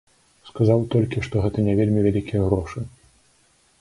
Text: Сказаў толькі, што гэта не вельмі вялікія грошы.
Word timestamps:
Сказаў 0.49 0.79
толькі, 0.95 1.21
што 1.27 1.43
гэта 1.45 1.67
не 1.67 1.73
вельмі 1.81 1.99
вялікія 2.07 2.41
грошы. 2.49 2.79